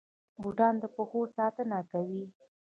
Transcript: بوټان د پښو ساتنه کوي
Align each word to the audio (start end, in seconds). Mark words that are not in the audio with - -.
بوټان 0.41 0.73
د 0.81 0.85
پښو 0.95 1.21
ساتنه 1.37 1.79
کوي 1.91 2.23